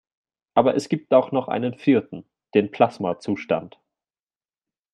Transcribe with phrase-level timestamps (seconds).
[0.55, 3.79] Aber es gibt auch noch einen vierten: Den Plasmazustand.